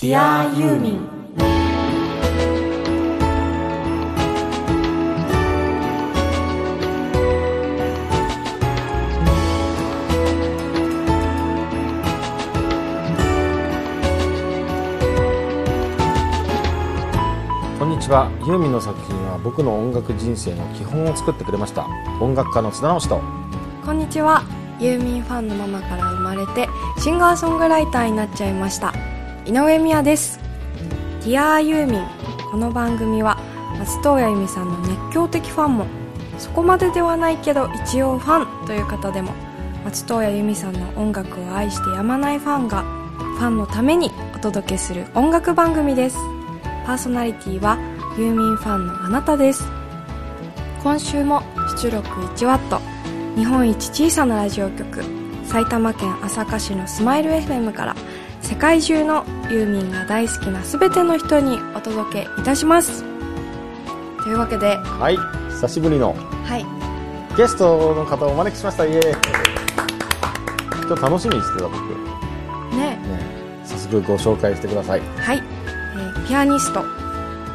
[0.00, 1.00] ディアユーミン
[17.78, 21.86] こんにちはユーミンの作品は僕の音楽人生の基本を作ってくれました
[22.22, 23.22] 音楽家の津田直人
[23.84, 24.44] こんにちは
[24.80, 28.94] ユーミンファンのママから生まれてシンガーソングライターになっちゃいました
[29.50, 30.38] 井上美也です
[31.26, 32.06] 「ディアユーミン」
[32.52, 33.36] この番組は
[33.80, 35.86] 松任谷由実さんの熱狂的ファンも
[36.38, 39.32] そこまでではないけど一応ファンという方でも
[39.84, 42.82] 松任谷由実さんの音楽を愛してやまないファンが
[43.18, 46.16] ファンのためにお届けする音楽番組です。
[46.86, 47.76] パーソナリティは
[48.16, 49.64] ユーミンファンのあなたです。
[50.80, 51.42] 今週も
[51.82, 52.78] 出力 1W
[53.34, 55.02] 日本一小さなラジオ局
[55.44, 57.96] 埼玉県朝霞市のスマイル FM から
[58.50, 63.04] 世界中のユーミンが大好きな全ての人にお届けいたします。
[64.24, 65.16] というわけではい
[65.50, 66.66] 久しぶりのはい。
[67.36, 68.84] ゲストの方をお招きしました。
[68.84, 69.14] イエーイ。
[70.84, 71.76] 今日楽しみにしてた僕。
[72.74, 72.96] ね。
[72.96, 73.00] ね。
[73.64, 75.00] 早速ご紹介してください。
[75.00, 76.82] はい、えーピアニスト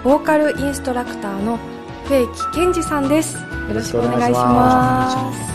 [0.02, 1.60] ボーカルインストラクターの
[2.06, 3.36] 笛木健二さんです。
[3.36, 3.42] よ
[3.74, 5.55] ろしくお願いします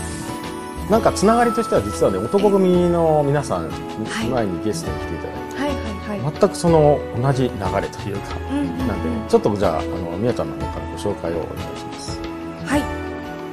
[0.91, 4.27] なんかつながりとしては実はね男組の皆さん、はい。
[4.27, 12.19] 前にゲストに来ていただいて全くその同じ流れというか、なんでちょっとじゃああのみやちゃんの方からご紹介をお願いします。
[12.65, 12.83] はい。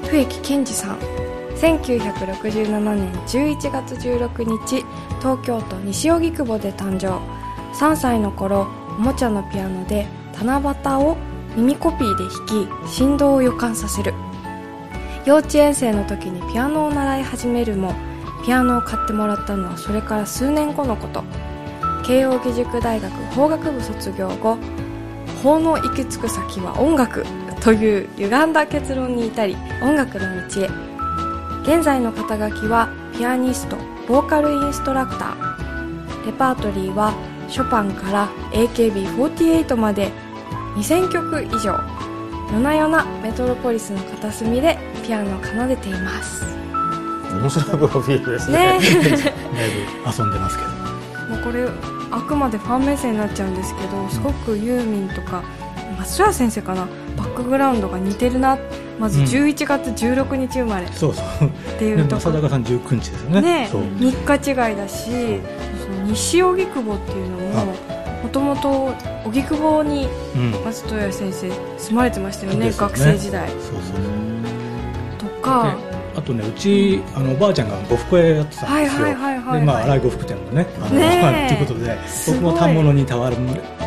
[0.09, 0.99] 笛木健二さん。
[1.59, 4.85] 1967年11月16日
[5.19, 7.21] 東京都西荻窪で誕生。
[7.75, 8.67] 3歳の頃
[8.99, 10.65] おもちゃのピアノで七夕
[11.05, 11.17] を
[11.55, 14.13] 耳コピーで弾き振動を予感させる
[15.29, 17.95] 幼稚園生の時にピアノを習い始めるも
[18.47, 21.23] ピアノを買ってもらったのはそれから数年後のこと。
[22.03, 24.57] 慶應義塾大学法学部卒業後
[25.43, 27.27] 法の行き着く先は音楽
[27.61, 30.71] という歪んだ結論に至り音楽の道へ。
[31.61, 33.77] 現在の肩書きはピアニスト
[34.09, 36.25] ボーカルインストラクター。
[36.25, 37.13] レパートリーは
[37.51, 40.11] ショパンから AKB48 まで。
[40.77, 41.98] 2000曲以上。
[42.53, 46.45] 夜な夜なメトロポリスの片隅でピアノを奏でています。
[47.31, 48.59] 面白いプロフィールですね。
[48.59, 48.65] ね。
[48.65, 48.89] だいぶ
[50.19, 50.71] 遊んでますけど。
[51.29, 51.69] もうこれ
[52.11, 55.43] あくまでファン目線になっちゃうんですけどすごくユーミンとか
[55.99, 56.89] 松浦先生かな？
[57.19, 58.57] バックグラウンドが似てるな。
[58.99, 59.27] まずうん。
[59.27, 60.87] 11月16日生まれ。
[60.87, 61.51] っそうそう。
[61.79, 63.43] ていでうと正高さん19日ですよね。
[63.43, 63.69] ね。
[63.71, 63.83] そう。
[63.83, 65.11] 3日違いだし
[65.85, 67.38] その西荻窪っていうの
[68.49, 70.51] ももともと荻窪にうん。
[70.65, 72.95] 松任谷先生住まれてましたよねですよね。
[72.95, 73.49] 学生時代。
[75.19, 79.61] とか、であとねうちあのおばあちゃんが呉服屋やってたんですよ、はいはいはいはいはい。
[79.61, 83.37] でまあ荒井呉服店のねあの ねえっていうことで僕も反物にたわる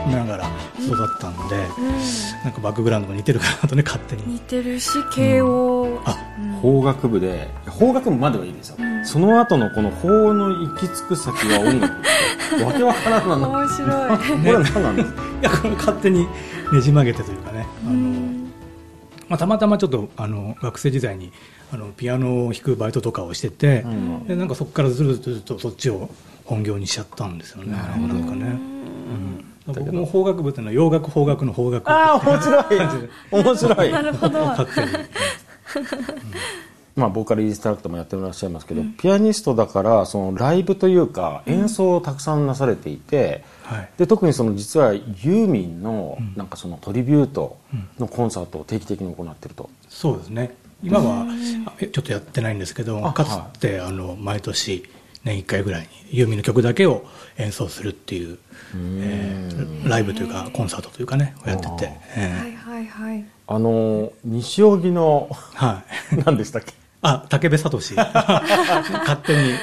[0.10, 0.46] ながら
[0.80, 2.44] 育ったんで、うん。
[2.44, 4.34] なんかバックグラウンドが似てるかなとね勝手に。
[4.34, 6.31] 似てるし慶応、あうん
[6.62, 9.06] 法学部で法学部まではいいですよ、うん。
[9.06, 11.94] その後のこの法の行き着く先は音楽
[12.56, 13.88] ってわけわからんな面白い。
[13.88, 15.22] これは何なんですか？
[15.42, 16.28] いやこれ勝手に
[16.72, 17.66] ねじ曲げてというかね。
[17.86, 18.52] あの、うん
[19.28, 21.32] まあ、たまたまちょっとあの学生時代に
[21.74, 24.28] あのピアノを弾くバイトとかをしてて、うん。
[24.28, 26.10] でなんかそこからずるずるとそっちを
[26.46, 27.72] 本業にしちゃったんですよね。
[27.72, 28.14] なるほど。
[28.14, 33.44] んかね、うん、僕も法学部っていうのは洋楽法学の法学ああ面白い。
[33.44, 33.92] 面白い。
[33.92, 34.40] なるほど。
[34.48, 34.88] 勝手に
[36.96, 43.90] まあ、ボーカルインストラクターもやってらっしゃいますけど、ピアニストだからそのライブというか演奏をたくさんなされていて、はい。
[43.98, 47.58] で特にその実はユーミンのなんかそのトリビュート
[47.98, 50.54] のコンサートを定期的に行ってると、そうですね。
[50.84, 51.26] 今は
[51.80, 54.84] ちょっとやってないんですけどあかつてあの毎年
[55.24, 57.06] 年1回ぐらいにユーミンの曲だけを
[57.38, 58.40] 演奏するっていう、
[58.76, 66.22] えーライブというかコンサートというかねをやってて、えはいはいはいあの西荻のーはい。
[66.26, 66.74] 何でしたっけ？
[67.02, 67.78] あ、武部聡。
[67.96, 69.54] 勝手に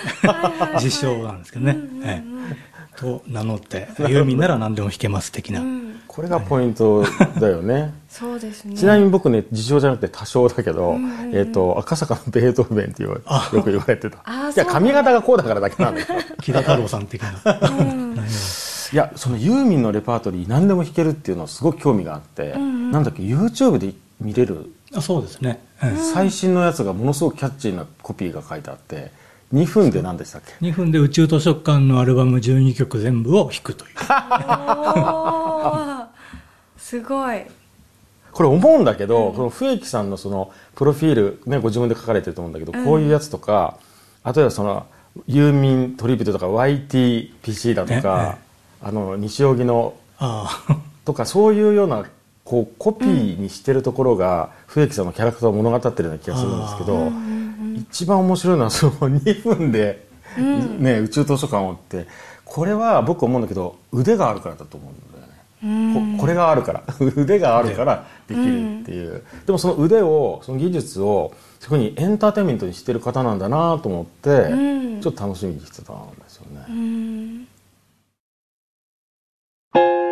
[0.74, 1.76] 自称なんですけどね。
[2.04, 2.98] ええ。
[3.00, 5.60] と名乗って、ユーミンなら何でも弾けます的な。
[5.60, 6.00] うん。
[6.08, 7.04] これがポイント
[7.38, 7.94] だよね。
[8.10, 8.74] そうですね。
[8.76, 10.96] ちなみに僕ね自称じゃなくて多少だけど、
[11.32, 13.48] えっと赤坂のベートーベンって言わあ。
[13.54, 14.16] よく言われてた。
[14.16, 14.20] い
[14.56, 17.30] や髪型がこうだからだけなんだけど木田太郎さん的な。
[18.92, 25.60] いやそのユーミンのレパートリー何でも弾けるっていうのはすごく興味があって、なんだっけ YouTube で見れるあそうですね。
[25.82, 29.10] ええ最新のやつがものすごくキャッチーなコピーが書いてあって
[29.52, 33.90] 2分で何でしたっけ？2分で宇宙図書館のアルバム12曲全部を弾くという。
[36.78, 37.42] すごい。
[38.32, 43.76] これ思うんだけど、この笛木さんのそのプロフィール、ね、ご自分で書かれてると思うんだけど、こういうやつとか
[44.22, 44.86] あとはその
[45.26, 48.38] ユーミントリビュートとか YTPC だとか、
[48.82, 50.76] あの西荻のああ。
[51.04, 52.04] とかそういうような
[52.44, 57.12] こうコピーにしてるところが笛木さんのキャラクターを物語ってるような気がするんですけど、
[57.76, 60.06] 一番面白いのはその2分で、
[60.78, 62.06] ね、宇宙図書館をって
[62.44, 66.16] これは僕思うんだけど腕があるからだと思うんだよね。
[66.16, 66.82] ここれがあるから。
[67.00, 75.00] 腕があるからできるっていう、でもその腕をその技術をそこにエンターテインメントにしてる方なんだなと思って、ん。
[75.00, 77.46] ちょっと楽しみにしてたんですよね。
[79.74, 80.07] う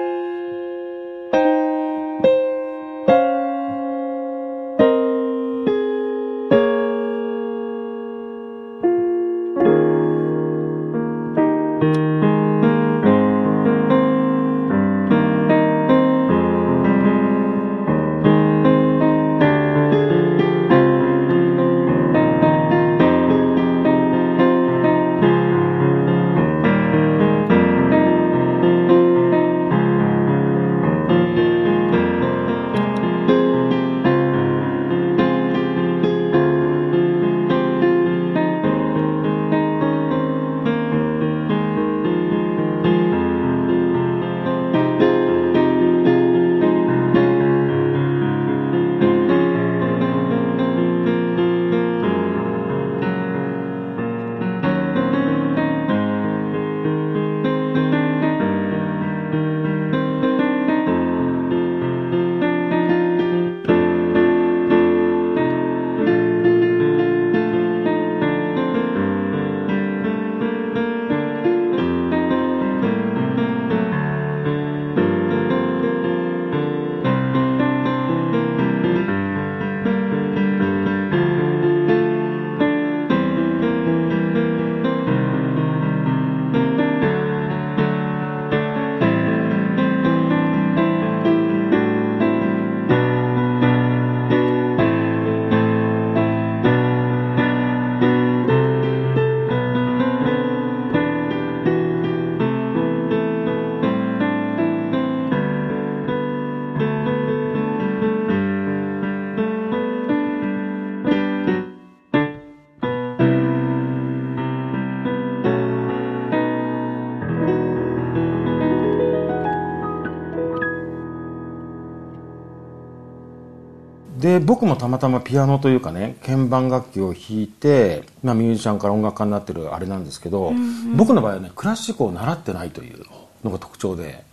[124.46, 130.52] 僕もたまたまピアノというかね鍵盤楽器を弾いて、まあ、ミュージシャンから音楽家になってるあれなんですけど、
[130.94, 133.04] 僕の場合はねクラシックを習ってないという
[133.44, 134.24] のが特徴で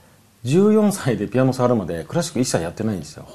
[0.46, 3.28] 14歳でピアノ触るまでクラシック一切やってないんですよ、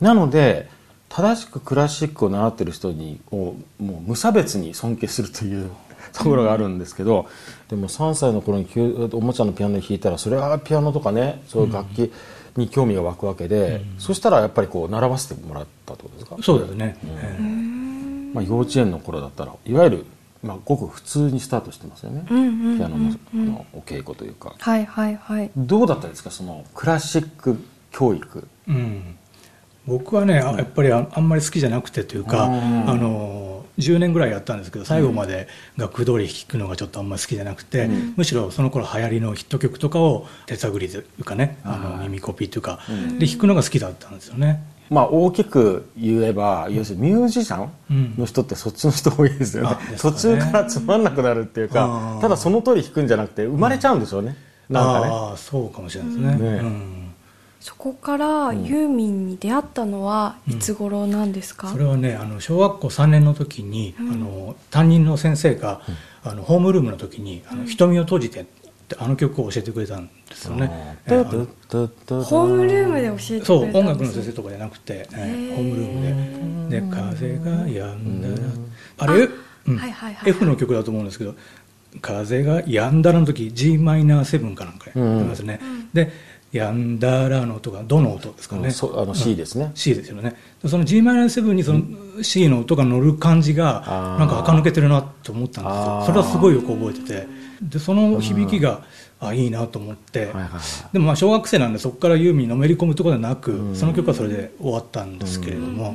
[0.00, 0.68] なので
[1.08, 5.70] 正しくクラシックを習ってる人にをもう無差別に尊敬するという
[6.12, 7.26] ところがあるんですけど
[7.68, 8.66] でも3歳の頃に
[9.12, 12.12] おもちゃのピアノ弾いたらそれはピアノとかねそういう楽器
[12.60, 16.36] に興味が湧くわけで、そしたらやっぱりこう習わせてもらったってことですか？
[16.42, 17.42] そうですね、ええ。
[18.34, 20.06] まあ、幼稚園の頃だったらいわゆる、
[20.42, 22.98] まあ、ごく普通にスタートしてますよね、ピアノ
[23.32, 24.54] のお稽古というか。
[24.58, 25.50] はいはいはい。
[25.56, 26.30] どうだったですか？
[26.30, 27.58] そのクラシック
[27.90, 28.46] 教育。
[28.68, 29.16] うん、
[29.86, 42.80] 僕はね、あやっぱりああんまり好きじゃなくてというか、あの10年ぐらいやったんですけど最後まで楽譜通り弾くのがちょっとあんまり好きじゃなくて、むしろその頃流行りのヒット曲とかを手探りというかねあの耳コピーというか、
[43.18, 44.62] で弾くのが好きだったんですよね。
[44.88, 50.16] まあ大きく言えば要するにミュージシャンの人ってそっちの人多いですよね,、あですかね。
[50.16, 54.36] 途中からつまんなくなるっていうかただその通り弾くんじゃなくて生まれちゃうんでしょうね、
[54.70, 55.12] なんかね。
[55.12, 56.34] ああそうかもしれないですね。
[56.36, 56.58] ね。
[56.58, 56.95] うん
[57.66, 65.80] そこからユーミンに出会ったのはいつ頃なんですか、それはねあの小学校3年の時に、あの担任の先生が、
[66.22, 70.96] あのホームルームの時に「あの瞳を閉じて」ってあの曲を教えてくれたんですよね。
[71.08, 75.56] ホームルームで教えてくれたんですそう音楽の先生とかじゃなくて、えー。
[75.56, 75.92] ホームルー
[76.66, 78.34] ムで「で風が止んだら」
[79.12, 79.28] あれ
[79.66, 79.76] うん。
[79.76, 81.34] はいはいはい F の曲だと思うんですけど
[82.00, 85.58] 「風が止んだら」の時 g マイナー7かなんかやってますね、
[85.92, 86.12] で
[86.60, 90.34] 「止んだら」の音がどの音ですかね、そうあの C ですね、C ですよね。
[90.66, 91.82] その g マイナー7にその
[92.22, 96.02] C の音が乗る感じがなんか垢抜けてるなと思ったんですよ。
[96.06, 97.46] それはすごいよく覚えてて。
[97.62, 98.82] でその響きが、
[99.18, 100.92] あいいなと思って、はいはいはい。
[100.92, 105.94] でもまあ小学生なんでそこからユーミンにのめり込むところではなく、その曲はそれで終わったんですけれども、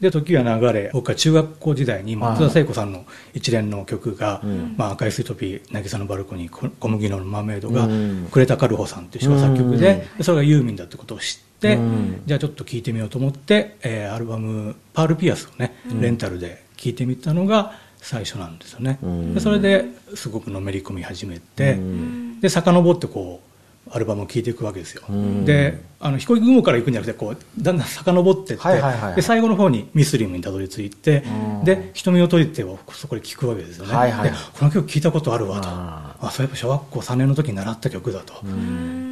[0.00, 4.40] で時は流れ僕は中学校時代に松田聖子さんの一連の曲が
[4.76, 8.28] 「まあ、赤いスイートピー渚のバルコニー小小麦のマーメイド」がうん。
[8.30, 12.22] 呉田軽穂さんっていう人が作曲ででそれがユーミンだってことを知ってうん。
[12.24, 18.98] じゃあちょっと聴いてみようと思って、えーアルバム「パール・ピアス」をねレンタルで聴いてみたのが最初なんですよね。
[19.02, 19.34] うん。
[19.34, 19.84] でそれで
[20.14, 23.50] すごくのめり込み始めてうんで遡ってこう
[23.92, 25.02] アルバムを聴いていくわけですよ、
[25.44, 31.24] であの飛行機雲から行くんじゃなくてこうだんだん遡っていって、はいはいはいはい、で最後の方にミスリムにたどり着いて、
[31.64, 35.68] で瞳を閉じてをそこで聴くわけですよね、はいはい、でこの曲聴いたことあるわと。
[35.68, 36.30] あ。
[36.30, 38.34] そういえば小学校3年の時に習った曲だと。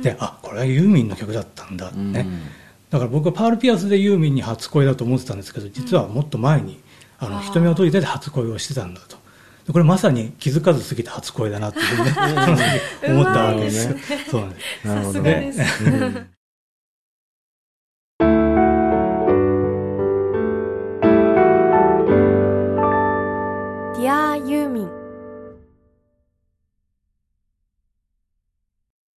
[0.03, 2.27] であこれはユーミンの曲だったんだね。
[2.91, 6.81] だから僕はパール・ピアスでユーミンに初恋だと思ってたんですけど実はもっと前に
[7.19, 9.18] あの瞳を閉じてで初恋をしてたんだと
[9.73, 13.89] これまさに気づかず過ぎた初恋だなっていうふうに、ね、思ったわけです。
[14.31, 14.87] そうなんです。
[14.87, 15.53] なるほどね。
[23.99, 24.89] Dear ユーミン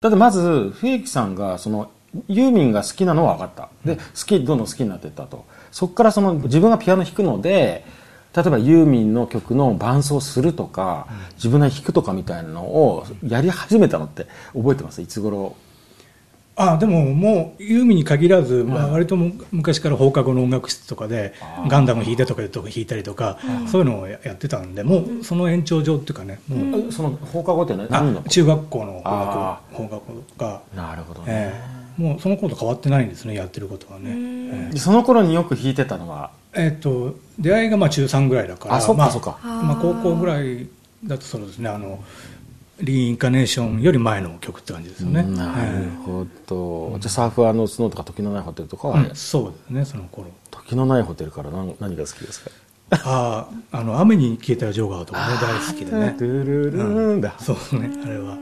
[0.02, 1.92] だってまず、冬木さんが、その、
[2.28, 3.70] ユーミンが好きなのは分かった。
[3.86, 5.46] で、好き、どんどん好きになっていったと。
[5.72, 7.86] そこからその、自分がピアノ弾くので、
[8.36, 15.02] 例えばユーミンの曲の伴奏するとか、自分が弾くとかみたいなのをやり始めたのって覚えてます？
[15.02, 15.56] いつ頃？
[16.58, 19.16] あでももうユーミンに限らず、まあ、割と
[19.52, 21.34] 昔から放課後の音楽室とかで
[21.70, 30.62] ガンダム弾いてとかとか弾いたりとか、そういうのをやってたんでもうその延長上っていうかねもう、その放課後って何の中学校の放課後放課後とか。
[30.76, 36.32] なるほどね、えー、もうその頃と変わってないんですねやってることはね、えー、その頃によく弾いてたのは？
[36.54, 40.68] えっ、と出会いがまあ中3ぐらいだからあそっかそっか、まあ、まあ、高校ぐらい
[41.04, 42.04] だとそうですねあの
[42.80, 48.88] リーインカネーションより前の曲って感じですよね、なるほど、はい、じゃあサーファーのスノーとか時のないホテルとか。
[48.88, 50.30] は、うん、そうですねその頃。
[50.50, 52.50] 時のないホテルから何何が好きですか？
[52.90, 56.16] あああの雨に消えたジョーガーとかね大好きでね。
[56.18, 58.38] ドゥルルルンだ、うん、そうねあれは。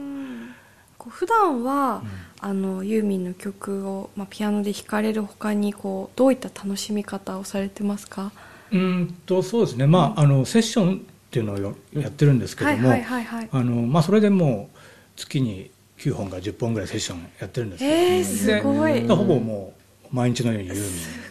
[1.06, 2.10] 普段は、うん
[2.42, 8.32] あのユーミンの曲を、まあ、ピアノで弾かれるほかにこうどういった楽しみ方をされてますか？
[8.72, 11.00] うんとそうですね、まあ、あのセッションっ
[11.30, 14.78] ていうのをやってるんですけどもそれでもう
[15.16, 19.06] 月に9本か10本ぐらいセッションやってるんですけど、えー、すごい。
[19.06, 19.74] ほぼも
[20.12, 20.82] う毎日のようにユーミ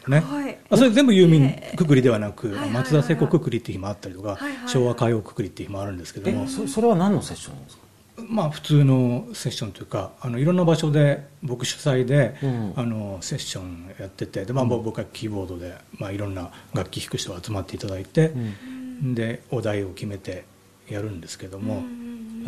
[0.07, 0.23] ンね
[0.69, 6.47] あそれ全部ユーミンくくりではなく、松田聖子くくりっていう日もあったりとか、昭和歌謡くくりっていう日もあるんですけども。
[6.47, 7.83] それは何のセッションですか？
[8.27, 20.45] まあ、普通のセッションというかあのいろんな場所で僕主催で、うん、あのセッションやっててで、まあ、僕はキーボードで、まあ、いろんな楽器弾く人が集まっていただいて、うん、でお題を決めて
[20.89, 21.83] やるんですけども、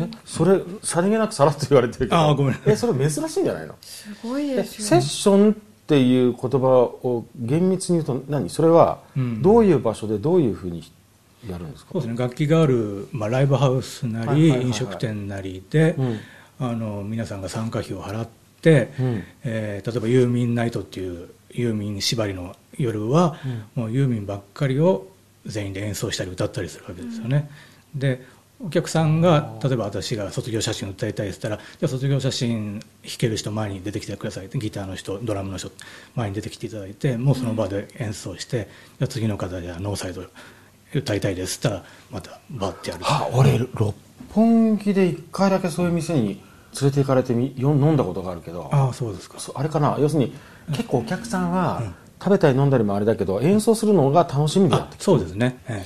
[0.00, 2.18] えそれさりげなくさらっと言われてるけど。
[2.18, 2.58] あごめん。
[2.66, 3.76] えそれ珍しいんじゃないの？
[3.80, 5.54] すごいですよ、セッションっ
[5.86, 8.50] ていう言葉を厳密に言うと何？
[8.50, 8.98] それは
[9.42, 10.82] どういう場所でどういうふうに
[11.48, 11.92] やるんですか？
[11.92, 12.18] そうですね。
[12.18, 16.20] 楽器がある、まあ、ライブハウスなり、飲食店なりで、うん、
[16.60, 18.28] あの皆さんが参加費を払っ
[18.60, 23.36] て、うん、えー、例えばユーミンナイトっていうユーミン縛りの夜は、
[23.76, 25.08] うん、もうユーミンばっかりを
[25.44, 27.50] 全員で演奏したり歌ったりするわけですよね、
[27.94, 28.24] で
[28.64, 35.72] お客さんが例えば私が卒業写真を歌いたいって言ったらじゃあ卒業写真弾ける人前に出てきてくださいギターの人ドラムの人
[36.14, 38.68] 前に出てきていただいてもうその場で演奏して、
[39.00, 40.22] じゃあ次の方じゃあノーサイド
[40.98, 41.58] 歌いたいです。
[41.58, 43.94] ったらまたバッてやるあ俺六
[44.32, 46.40] 本木で一回だけそういう店に
[46.80, 48.68] 連れて行かれてみ飲んだことがあるけど。
[48.72, 49.38] ああそうですか。
[49.54, 49.96] あれかな。
[49.98, 50.34] 要するに
[50.68, 51.82] 結構お客さんは、
[52.18, 55.84] 食べたり飲んだりもあれだけど演奏するのが楽しみでやってそうですね、え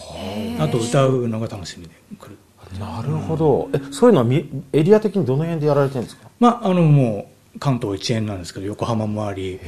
[0.58, 2.36] え、あと歌うのが楽しみで来る。
[2.78, 4.42] なるほど、えそういうのは
[4.74, 6.28] エリア的にどの辺でやられてるんですか？
[6.38, 9.58] まああのもう関東一円なんですけど横浜もあり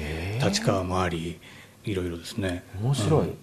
[0.45, 1.40] 立川もあり
[1.85, 2.64] いろいろですね。
[2.83, 3.38] 面白い、うん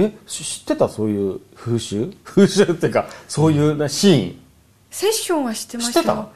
[0.00, 0.88] え知ってた？
[0.88, 2.12] そういう風習？
[2.24, 4.40] 風習っていうかそういう、シーン？
[4.90, 6.28] セッションは知ってました知ってた？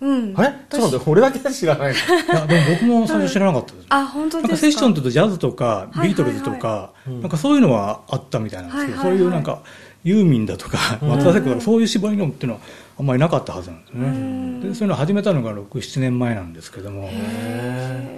[0.00, 0.34] うん。
[0.36, 0.54] あれ？
[0.68, 1.92] ちょっと俺だけ知らない。
[1.94, 1.96] い
[2.28, 4.56] やでも僕も最初知らなかったです、あ本当ですか？
[4.56, 9.62] セッションって言うとジャズとかビートルズとか、なんかそういうのはあったみたいなんですけど、そういうなんか
[10.04, 12.60] ユーミンだとか松田聖子とかそういう絞りのっていうのは
[12.98, 14.68] あんまりなかったはずなんですね。
[14.70, 17.08] でそういうのを始めたのが67年前なんですけども。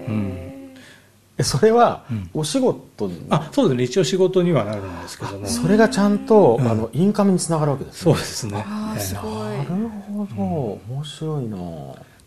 [0.09, 0.60] うん
[1.43, 2.05] それは
[2.35, 3.85] お仕事に、うん、あそうですね。
[3.85, 5.47] 一応仕事にはなるんですけども。
[5.47, 8.13] それがちゃんと、うん、あのインカムにつながるわけですね。
[8.13, 8.65] そうですね。
[8.67, 9.25] あすごい。
[9.25, 10.43] なるほど、
[10.95, 11.57] 面白いな。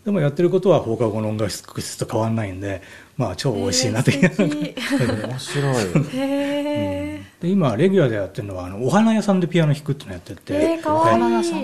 [0.04, 2.82] でもやってることは放課後の音楽室と変わらないんで
[3.16, 5.84] まあ超美味しいなって 面白い。
[6.12, 7.13] へえ、
[7.44, 11.16] で今レギュラーでやってるのはあのお花屋さんでピアノ弾くってのやってて、えー、かわい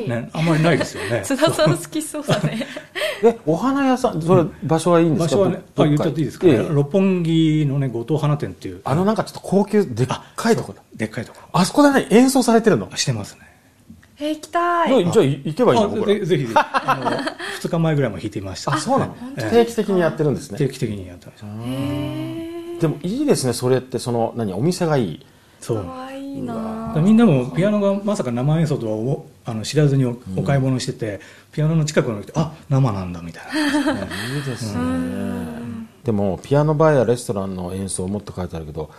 [0.05, 1.23] い、ね、あんまりないですよね。
[1.25, 2.67] 津田さん好きそうだね。
[3.25, 8.83] えお花屋さんそれ場所はいいんですか、場所はねあ言っちゃっていいですか、ね、六本木のね後藤花店っていう。
[8.85, 10.07] あのなんかちょっと高級でっ
[10.37, 10.83] かいとこだ。
[10.95, 11.39] でっかいとこ。
[11.53, 12.07] あそこでね。
[12.11, 12.95] 演奏されてるの？
[12.97, 13.41] してますね。
[14.19, 15.13] えー、行きたい。
[15.13, 16.05] じゃあ行けばいいの？
[16.05, 16.53] ぜぜひぜひ。
[16.55, 17.11] あの
[17.63, 18.75] 2日前ぐらいも弾いてみました。
[18.75, 19.15] あそうなの、
[19.51, 20.59] 定期的にやってるんですね。
[20.59, 21.47] 定期的にやってました
[22.81, 23.99] でもいいですねそれって。
[23.99, 25.27] その何お店がいい
[25.61, 26.11] そう。
[26.41, 26.95] いな。
[26.97, 31.21] みんなもピアノがまさか生演奏とはおあの知らずにおお買い物してて、
[31.53, 33.93] ピアノの近くの人あ生なんだみたいな、
[34.37, 34.83] いいですね、
[36.05, 38.91] でもピアノバーやレストランの演奏もって書いてあるけど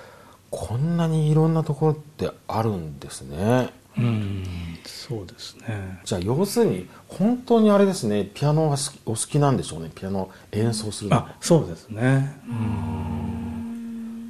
[0.49, 3.69] こんなにいろんなところってあるんですね。
[3.97, 4.45] うん
[4.85, 5.99] そうですね。
[6.05, 8.29] じゃあ要するに本当にあれですね。
[8.33, 9.91] ピアノが好きお好きなんでしょうね。
[9.93, 11.17] ピアノ演奏するの。
[11.17, 12.37] あそうですね。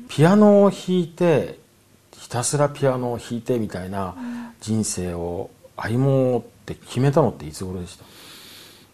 [0.09, 1.60] ピアノを弾いてひ
[2.31, 4.15] たすらピアノを弾いてみたいな
[4.61, 8.05] 人生を歩もうって決めたのっていつ頃でした？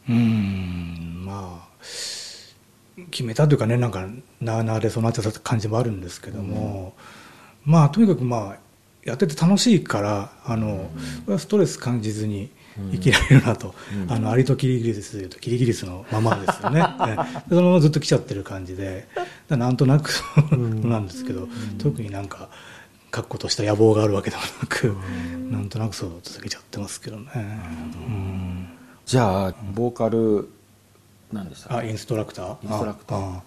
[0.09, 1.67] うんまあ
[3.11, 4.07] 決めたというかねなんか
[4.41, 6.95] なあなあでそうなってた感じもあるんですけども、
[7.63, 8.57] まあとにかくまあ
[9.03, 10.89] やってて楽しいからあの、
[11.37, 12.49] ストレス感じずに
[12.91, 13.73] 生きられるなと、
[14.09, 16.81] あのアリとキリギリスでいうとキリギリスのままですよね。
[17.07, 17.43] ええ。
[17.49, 19.07] そのままずっと来ちゃってる感じで。
[19.47, 20.09] だなんとなく
[20.83, 22.49] なんですけど、特になんか
[23.11, 24.95] 確固とした野望があるわけでもなく、
[25.49, 27.29] なんとなくそう続けちゃってますけどね。
[27.35, 27.37] う
[28.11, 28.67] ん。
[29.05, 30.49] じゃあボーカル
[31.31, 31.69] 何でした？
[31.69, 32.57] かあインストラクター？
[32.63, 33.41] インストラクター。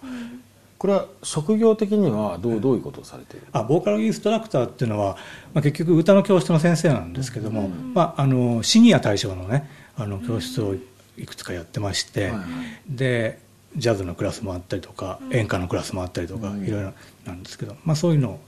[0.77, 3.45] これは職業的にはどうどういうことをされている？
[3.51, 5.17] あボーカルインストラクターっていうのは、
[5.53, 10.73] まあ、結局歌の教室の先生なんですけども、まあ、あのシニア対象のねあの教室を
[11.17, 12.41] いくつかやってまして、はいはい。
[12.89, 13.39] で
[13.77, 16.93] ジャズのクラスもあったりとか、演歌のクラスもあったりとか、いろいろ
[17.25, 18.39] なんですけど、まあ、そういうのを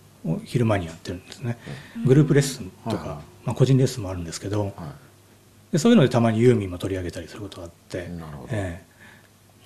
[0.45, 1.57] 昼間にやってるんですね、
[2.05, 4.73] グループレッスンとか、まあ、個人レッスンもあるんですけど、はい。
[5.73, 8.07] でそういうのでたまにユーミンも取り上げたりすることがあって、
[8.51, 8.81] え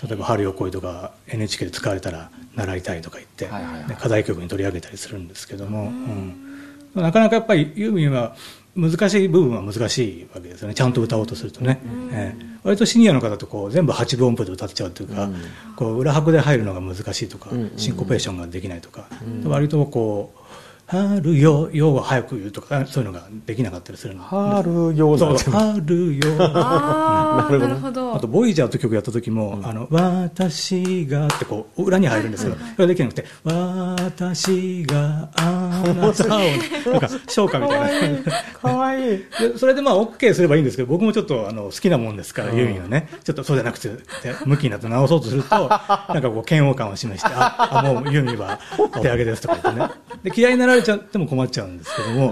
[0.03, 0.07] え。
[0.07, 3.49] 例えば「春よ来い」とか NHK で使われたら習いたいとか言って、
[3.95, 7.01] 課題曲に取り上げたりするんですけども、うん。
[7.01, 8.35] なかなかやっぱりユーミンは
[8.77, 10.75] 難しい部分は難しいわけですよね。
[10.75, 11.81] ちゃんと歌おうとするとね、
[12.11, 12.45] ええ。
[12.63, 15.29] 割とシニアの方とこう全部8分音符で歌っちゃうというか、
[15.75, 19.07] こう裏拍で入るのが難しいとか、シンコペーションができないとか、
[19.45, 20.39] 割とこう
[20.87, 24.23] 「春よよ」を早く言うとかそういうのができなかったりするの。
[24.23, 26.21] 春よそう春よ
[26.55, 28.15] ああなるほど。
[28.15, 36.39] あと、ボイジャーという曲やった時も、あの、私がってこう、裏に入るんですけど、それができなくて、私があなたを、
[36.91, 38.19] なんか、唱歌みたいな。
[38.61, 38.97] かわい。
[38.97, 43.97] い でそれでまあ、OK すればいいんですけど、僕もちょっと、あの、好きなもんですから、ユーミンはね、ちょっとそうじゃなくて、で
[44.45, 49.89] 向きになって直そうとすると、なんかこう、嫌悪感を示して、あ、あもうユーミンはお手上げですとか言ってね。
[50.23, 52.27] で、嫌いになられちゃっても困っちゃうんですけども、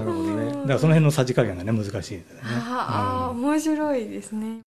[0.62, 2.24] だからその辺のさじ加減がね、難しいですよね。
[2.44, 4.60] ああ面白いですね。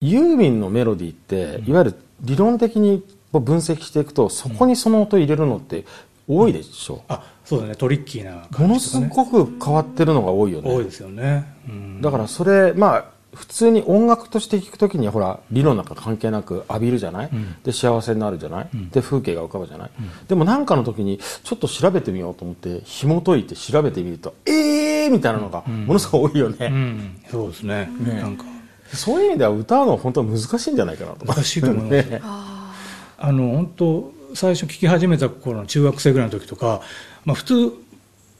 [0.00, 5.84] ユーミンのメロディーっていわゆる理論的に分析していくとそこにその音入れるのって
[6.28, 8.78] 多いでしょあ、そうだね、トリッキーなも感の。
[8.78, 10.74] すごく変わってるのが多いよね。
[10.74, 11.44] 多いですよね。
[11.68, 12.02] うん。
[12.02, 17.30] だからそれまあ普通に音楽として聴くときにはほら理論なんか関係なく浴びるじゃない、
[17.62, 19.90] で幸せになるじゃない、で風景が浮かぶじゃない、
[20.28, 27.90] でも何かの時にちょっと調べてみようと思って紐解いて調べてみるとええーみたいなのがものすごい多いよね、うん、そうですね。
[28.20, 28.44] なんか、
[28.92, 31.26] そういう意味では歌うのは本当は難しいんじゃないかなと。
[31.26, 32.20] 難しいと思いますね。
[33.18, 36.80] あの、本当最初聴き始めた頃の中学生ぐらいの時とか、
[37.24, 37.72] まあ普通、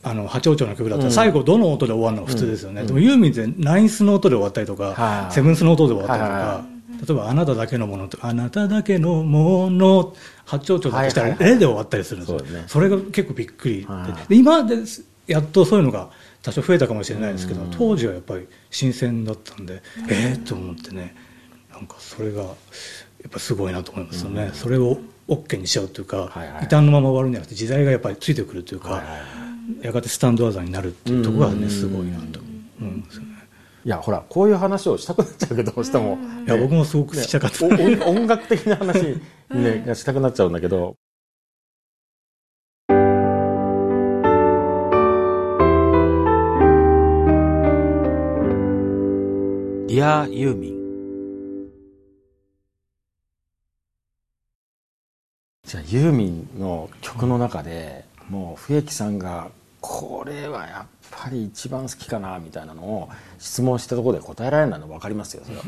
[0.04, 2.84] あの、八王朝の曲だったら最後どの音で終わるのが普通ですよね。
[2.84, 5.32] でもユーミンってナインスの音で終わったりとか、はい。
[5.32, 6.64] セブンスの音で終わったりとか、
[7.06, 10.14] 例えばあなただけのものとあなただけのもの、
[10.44, 11.52] 八王朝だとしたらはいはいはい。
[11.54, 12.60] レで終わったりするんですよ。
[12.66, 13.86] それが結構びっくり
[14.28, 16.10] で今ですやっとそういうのが
[16.42, 21.14] 多少増えたかもしれないですけど、当時はやっぱり新鮮だったんで、ええと思ってね
[21.72, 29.02] なんかそれがやっぱすごいなと思いますよね、それを OK にしちゃうというか、異端のまま終わるんじゃなくて時代がやっぱりついてくるというか、
[29.82, 32.48] やがてスタンド技になるっていうところがねすごいなと思
[32.80, 32.84] う。
[32.84, 33.02] ん。
[33.02, 33.34] ですよね。
[33.84, 39.20] いやほらこういう話をしたくなっちゃうけどどうしても、いや僕もすごくしたかった、お音音楽的な話、
[39.52, 40.96] ねしたくなっちゃうんだけど。
[49.86, 50.84] Dear ユーミン
[55.64, 59.48] じゃあユーミンの曲の中でもう笛木さんが
[59.80, 65.62] これはやっぱり一番好きかなみたいなのを質問したところで答えられないの分かりますよそれは。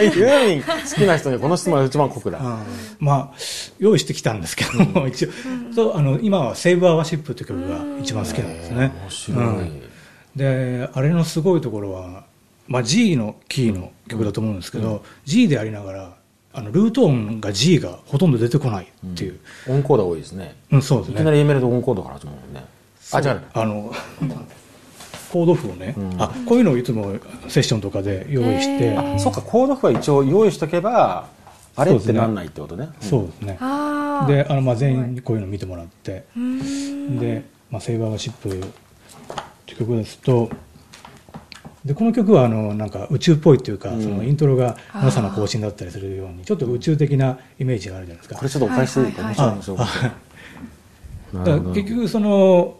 [0.00, 2.64] ユーミン好きな人にこの質問が一番酷だ、うん
[3.00, 3.38] まあ
[3.80, 5.30] 用意してきたんですけども、一応。
[5.74, 8.92] そうあの今は「SAVE OUR SHIP」って曲が一番好きなんですね。
[9.02, 9.82] 面白い、うん。
[10.36, 12.24] であれのすごいところは、
[12.68, 16.17] まあ、G のキーの曲だと思うんですけど、G でありながら
[16.58, 20.56] あのルート音が G がほとんど出てこないっていう、オンコード多いですね。
[20.72, 21.14] うんそうですね。
[21.14, 22.64] いきなり A メロでオンコードから始まるもんね。
[23.12, 23.64] あじゃあ。
[23.64, 23.92] の
[25.30, 27.12] コード譜をね、あこういうのをいつも
[27.48, 29.42] セッションとかで用意して、あそっか。
[29.42, 31.28] コード譜は一応用意しとけば
[31.76, 32.88] あれってなんないってことね。
[33.00, 33.58] そうですね。
[33.60, 36.24] ああであの、まあ、全員にこういうの見てもらって。
[37.20, 38.54] で、まあ、セイバーシップっ
[39.66, 40.50] て曲ですと
[41.84, 44.02] でこの曲はあのなんか宇宙っぽいっていうか、うん。
[44.02, 48.36] そのイントロが NASA の更新だったりするようにちょっと宇宙的なイメージがあるじゃないですか。
[48.36, 49.78] これちょっとお返しいいか面白い面白い。
[49.78, 51.74] なだからるほど。
[51.74, 52.76] 結局その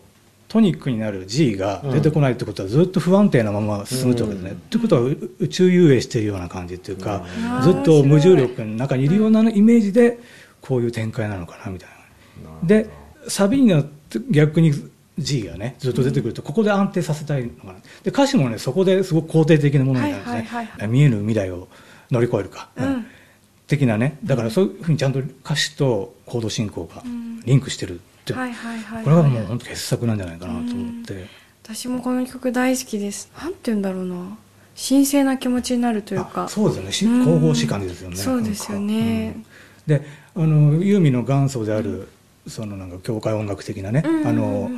[0.48, 4.50] トニックになる G が出てこないってことはずっと不安定なまま進むってわけですね。
[4.50, 4.56] うん。
[4.56, 7.24] ってことはう宇宙遊泳しているような感じっていうか、
[7.56, 7.62] うん。
[7.62, 10.18] ずっと無重力の中にいるようなイメージで
[10.60, 12.66] こういう展開なのかなみたいな。
[12.66, 12.88] で
[13.28, 14.72] サビになって逆に
[15.18, 17.74] G がねずっと出てくるとここで安定させたいのかな。
[18.02, 21.68] で歌詞もねそこですごく肯定的なものになるんですね、はいはいはい見えぬ未来を
[22.10, 23.06] 乗り越えるか、うん。
[23.66, 24.18] 的なね。
[24.24, 27.02] だからそういうふうにちゃんと歌詞とコード進行が
[27.44, 31.26] リンクしてるって、はいはいはいこれはもう本当傑作なんじゃないかなと思って、
[31.64, 33.30] 私もこの曲大好きです。
[33.38, 34.38] なんて言うんだろうな。
[34.88, 36.44] 神聖な気持ちになるというか。
[36.44, 37.24] あそうですよね。
[37.24, 38.16] 神々しい感じですよね。
[38.16, 39.42] そうですよね。
[39.86, 42.08] であのユーミンの元祖である、
[42.46, 44.70] そのなんか教会音楽的なね、うんあの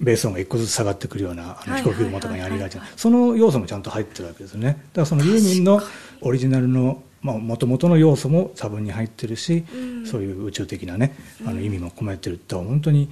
[0.00, 4.68] ベース音が一個ずつ下がってくるようなあのはい飛行機雲とかにありがちなその要素もちゃんと入ってるわけですよね。
[4.68, 5.80] だからそのユーミンの
[6.20, 10.06] オリジナルのもともとの要素も多分に入ってるし、うん。
[10.06, 11.14] そういう宇宙的なね
[11.46, 13.08] あの意味も込めてるって本当に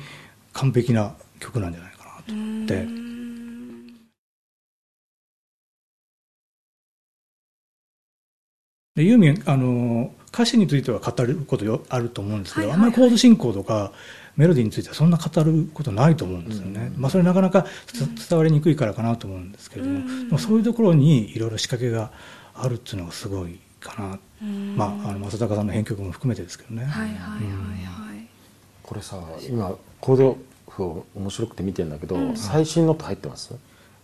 [0.53, 2.75] 完璧な曲なんじゃないかなと思って。
[2.75, 3.01] うん。
[8.97, 12.89] でユーミンあの歌詞については語ることよあると思うんですけど、はいはいはい。
[12.89, 13.93] あんまりコード進行とか
[14.37, 20.29] メロディーについてはそんな語ることないと思うんですよね、まあ、それなかなかつ伝わりにくいからかなと思うんですけれども、うん。
[20.29, 22.13] でもそういうところにいろいろ仕掛けが
[22.55, 24.77] あるっていうのがすごいかな、うん。
[24.77, 26.85] まあ、あの正隆さんの編曲も含めてですけどね。
[26.85, 28.27] はいはいはいはい。
[28.83, 30.39] これさ今コード
[30.69, 32.37] 譜を面白くて見てんだけど、うん。
[32.37, 33.55] 最新のって入ってます？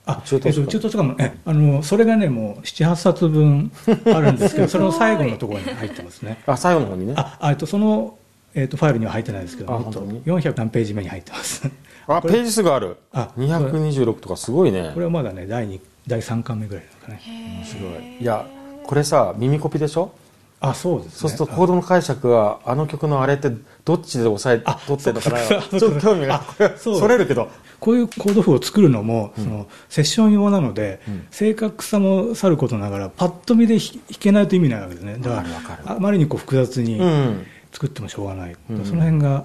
[0.07, 3.71] あ中途えっと中途とかもえあのそれがねもう78冊分
[4.07, 6.39] あるんですけど それの最後のところに入ってますね。
[6.47, 7.15] あ最後の方にね。
[7.17, 8.17] ああえっとその、
[8.55, 11.69] えっとファイルには入ってないですけどあもっと本当に？400何ページ目に入ってます。
[12.07, 12.97] あページ数がある。
[13.13, 14.91] あ226とかすごいね。
[14.95, 17.21] これはまだね第2第3巻目ぐらいですかね。
[17.27, 18.23] 面白い。
[18.23, 18.47] いや
[18.85, 20.13] これさ耳コピでしょ？
[20.61, 21.13] あそうですね。
[21.17, 23.51] そうするとコードの解釈はあの曲のあれって
[23.85, 25.79] どっちで押さえあ取ってるのかな？
[25.79, 26.43] ちょっと興味が。
[26.79, 35.49] それるけどこういうコード譜を作るのも、そのセッション用なので、うん正確さもさることながらパッと見で弾弾けないと意味ないわけですねだからる
[35.85, 39.45] あまりにこう複雑にうん作ってもしょうがない、うんその辺が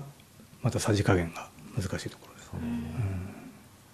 [0.62, 2.52] またさじ加減が難しいところです、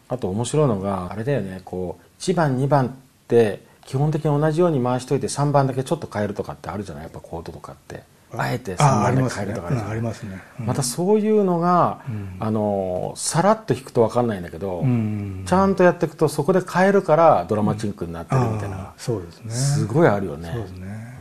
[0.10, 2.92] あと面白いのがあれだよねこう1番2番っ
[3.28, 7.04] て基本的に同じように回しといて3番だけちょっと変えるとかってあるじゃない？
[7.04, 8.04] やっぱコードとかって。
[8.36, 12.36] あえて3ああ番でりますね変えるとかありますね、うんまたそういうのが、うん。
[12.42, 15.44] あのさらっと弾くと分かんないんだけど、うん。
[15.48, 19.52] ちゃんとやっていくとそこで変えるからドラマチックになってるみたいな、そうですね。
[19.54, 20.52] すごいあるよね。
[20.54, 21.18] そうですね、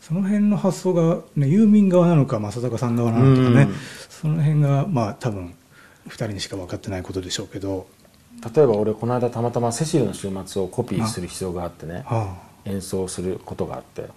[0.00, 3.74] その辺の発想が、ね、ユーミン側なのか正隆さん側なのかね、うん。
[4.10, 5.54] その辺がまあ多分
[6.08, 7.86] 2人にしか分かってないことでしょうけど
[8.54, 14.08] 例えば俺この間たまたまセシルの週末をコピーする必要があってねあ演奏することがあって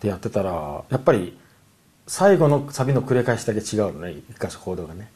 [0.00, 1.38] でやってたらやっぱり
[2.06, 5.10] 最後のサビの繰り返しだけ違うのね一箇所コードがね。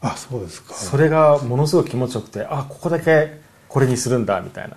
[0.00, 0.74] あそうですか。
[0.74, 4.76] それがものすごい気持ちよくてあここだけこれにするんだみたいな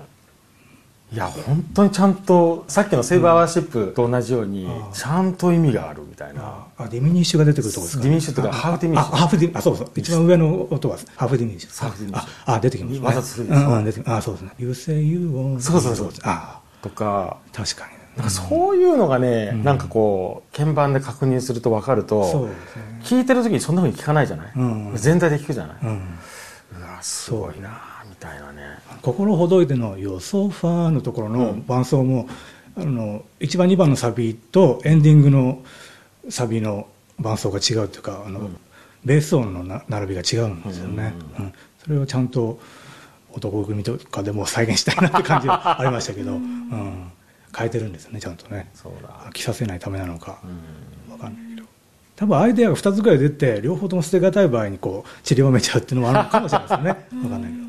[1.13, 6.41] いや本当にちゃんとさっきの SAVE OUR SHIP と同じようにちゃんと意味があるみたいな。
[6.41, 9.13] ああディミニッシュが出てくるところですか、ディミニッシュとかあハーフディミニッシュ。
[9.13, 9.91] あハーフディあそうそう。
[9.95, 11.81] 一番上の音はハーフディミニッシュ。
[11.81, 12.29] ハーフディミニッシュ。
[12.45, 13.05] ああ出てきますね。
[13.05, 14.51] わざとするでしょうんあそうですね。
[14.57, 16.11] You say you want そうそうそう。
[16.23, 17.37] あとか。
[17.51, 17.91] 確かに。
[18.15, 19.63] なんかそういうのがね、うん。
[19.65, 23.01] なんかこう鍵盤で確認すると分かると、そうですね。
[23.03, 24.91] 聞いてる時にそんなふうに聞かないじゃない、うん。
[24.95, 25.97] 全体で聞くじゃない、ううん
[26.81, 28.61] わすごいなみたいなね
[29.01, 32.27] 心ほどいての「よソファー」のところの伴奏も、
[32.75, 35.61] あの1番2番のサビとエンディングの
[36.29, 36.87] サビの
[37.19, 38.57] 伴奏が違うっていうかあの、うん。
[39.03, 42.59] ベース音のな並びが違うんですよね、うんうんそれをちゃんと
[43.31, 47.11] 男組とかでも再現したいなって感じはありましたけど、うん。
[47.57, 48.69] 変えてるんですよねちゃんとね。
[48.75, 50.37] 飽きさせないためなのか。
[51.07, 51.13] うん。
[51.13, 51.67] わかんないけど。
[52.17, 56.95] 多分アイデアが2つぐらい出て両方とも捨てがたい場合にこう散りばめちゃうっていうのもあるのかもしれないですよねわ
[57.29, 57.60] かんないけど。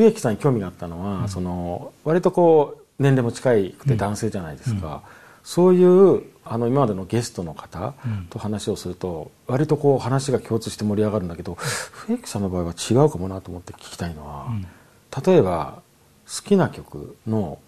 [0.00, 5.02] あの笛木さんに興味があったのは、その割とこう年齢も近いくて男性じゃないですか、
[5.44, 7.94] そういうあの今までのゲストの方
[8.30, 14.48] と話をすると、割とこう話が共通して盛り上がるんだけど笛木さんの場合は違うかもなと思って聞きたいのは、
[15.26, 15.82] 例えば
[16.26, 17.58] 好きな曲の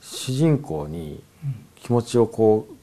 [0.00, 1.22] 主人公に
[1.76, 2.75] 気持ちをこう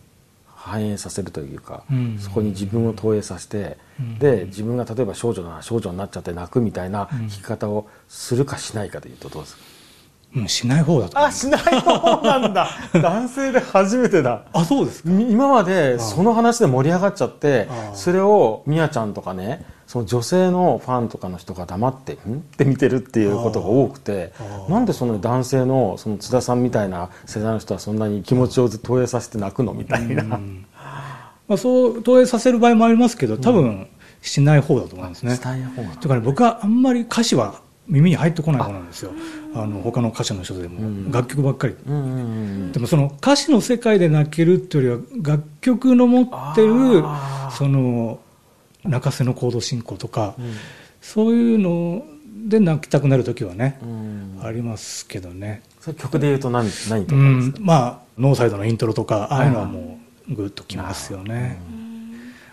[0.65, 1.83] 反映させるというか、
[2.19, 3.77] そこに自分を投影させて、
[4.19, 9.61] で自分が例えば少女なら少女になっちゃって泣くみたいな弾き方をするかしないかというとどうですか、
[10.37, 12.69] うん、しない方だとあしない方なんだ。
[12.95, 14.43] 男性で初めてだ。
[14.53, 15.09] あそうですか。
[15.09, 24.33] 今までその話で盛り上がっちゃってそれをみやちゃんとかねその女性のファンとかの人が黙って「ん?」って見てるっていうことが多くて
[24.67, 30.39] なんでその男性のその津田さんみたいな世代の人はそんなに気持ちを投影させて泣くのみたいな、ま
[31.49, 33.87] あ、そう投影させる場合もありますけど多分
[34.23, 35.35] しない方だと思いますね。
[35.35, 39.11] しない方だから僕はあんまり歌詞は耳に入ってこない方なんですよ。
[39.53, 41.75] あの他の歌手の人でも、楽曲ばっかり、
[42.71, 47.03] でもその歌詞の世界で泣けるっていうよりは楽曲の持ってる
[47.51, 48.19] その
[48.83, 50.53] 泣かせのコード進行とか、うん、
[51.01, 52.05] そういうの
[52.47, 55.61] で泣きたくなる時はね、うん、ありますけどね。
[55.79, 61.59] それ曲で言うと何何とか、うん、まあノーサイドのイントロとかああいうのはもうグッときますよね、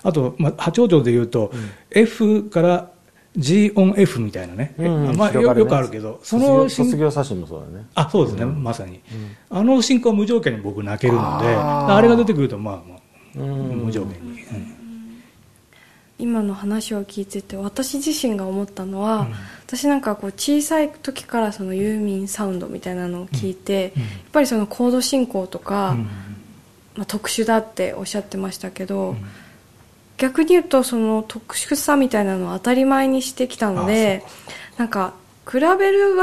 [0.03, 1.53] あと、まあ、八王子で言うと、
[1.91, 2.91] F から
[3.37, 5.17] G オン F みたいなね、うん。
[5.17, 7.87] まあ、よよくあるけどその卒業写真もそうだね。
[7.95, 9.01] あそうですね、まさに、
[9.49, 14.30] あの進行無条件に僕泣けるのであれが出てくるとまあまあ、無条件に、
[16.21, 19.35] 今の話を聞いてて私自身が思ったのは、うん、
[19.67, 26.03] 私なんかこう小さい時からそのユーミンサウンドみたいなのを聞いて、うん、やっぱりそのコード進行とか、うん、
[26.97, 29.17] まあ、特殊だっておっしゃってましたけど、
[30.21, 34.23] 逆に言うとその特殊さみたいなのを当たり前にしてきたので
[34.77, 35.15] なんか
[35.51, 36.15] 比べる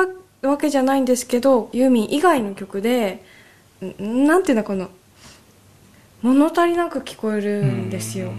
[0.44, 3.24] わけじゃないんですけどユーミン以外の曲で
[4.00, 4.88] なんていうのかな
[6.22, 8.32] 物足りなく聞こえるんですよ。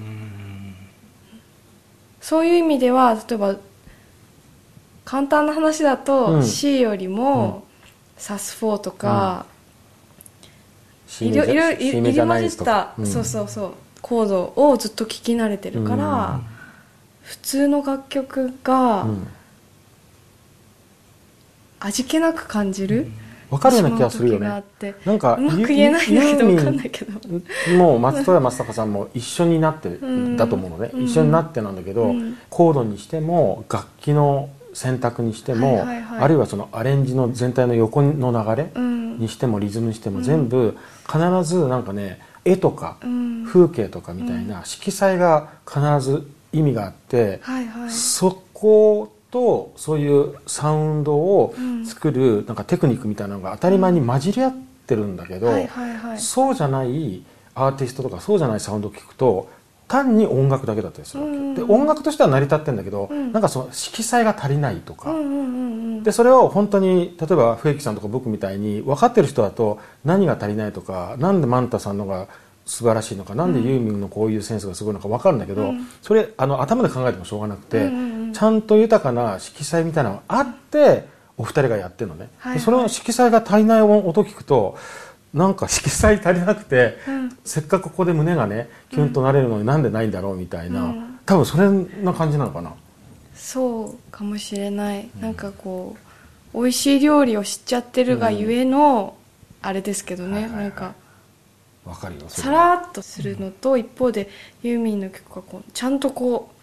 [2.28, 3.56] そういう意味では例えば
[5.06, 7.64] 簡単な話だと、うん、C よりも、
[8.18, 9.46] サス4とか、
[11.22, 16.42] うん、いろいろ入り混じった、うん、そうそうそうコードをずっと聴き慣れてるから、
[17.22, 19.06] 普通の楽曲が、
[21.80, 23.10] 味気なく感じる、
[23.50, 24.62] 分かるような気がするよね。
[25.04, 27.76] なんかうまく言えないんだけど分かんないけど。
[27.76, 29.98] もう松任谷正隆さんも一緒になって
[30.36, 42.96] だと思うのね、うん、一緒になってなんだけど、うん、コードにしても楽器の選択にしても、はいはいはい、あるいはそのアレンジの全体の横の流れにしてもリズムにしても全部必ずなんかね絵とか
[43.46, 54.54] 風景とかみたいな色彩が必ず意味があって、はいはい、そことそういうサウンドを作るなんかテクニックみたいなのが当たり前に混じり合っ
[54.86, 55.52] てるんだけど、
[56.16, 57.22] そうじゃない
[57.54, 59.50] アーティストとかそうじゃないサウンドを聞くと
[59.88, 65.12] 単に音楽だけだったりするわけ、うんうん、で音楽としては成り立ってるんだけど、うん、なんかその色彩が足りないとか、
[66.02, 72.28] でそれを本当に例えば笛木さんとか僕みたいに分かってる人だと何が足りないとかなんでマンタさんのが
[72.66, 84.76] 素晴らしいのかなんでユーミンのこういうセンスがすごいのか分かるんだけど、うん、それあの頭で考えてもしょうがなくて、うんうんちゃんと豊かな色彩みたいなのがあってお二人がやってるのね、はいはい、その色彩が足りない音聞くと
[85.34, 91.68] なんか色彩足りなくて、うん、せっかくここで胸がねキュンとなれるのになんでないんだろうみたいな、うん、多分それ
[92.02, 92.72] な感じなのかな。
[93.34, 95.96] そうかもしれない、うん、なんかこ
[96.52, 99.16] う美味しい料理を知っちゃってるがゆえの、
[99.62, 100.94] あれですけどね、はいはいはい、なんか
[101.84, 104.28] わかるよさらっとするのと、一方で
[104.62, 106.57] ユーミンの曲がこうちゃんとこう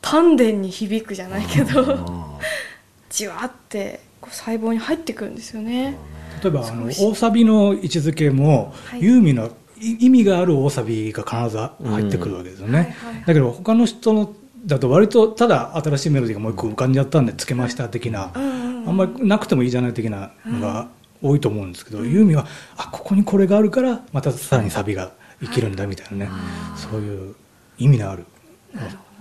[0.00, 2.38] 丹田に響くじゃないけど
[3.10, 5.96] じわってこう細胞に入ってくるんですよね。
[6.42, 14.34] 例えばあの大サビの位置づけも、はい、ユーミンの意味がある大サビが必ず入ってくるわけですよね、だけど他の人の
[14.66, 20.88] だと割とただ新しいメロディーがもう一個浮かんじゃったんでつけました的な、あんまりなくてもいいじゃない的なのが
[21.22, 26.30] 多いと思うんですけど、ユーミンはあここにこれがあるからまたさらにサビが生きるんだみたいなね、
[26.76, 27.34] そういう
[27.78, 28.26] 意味のある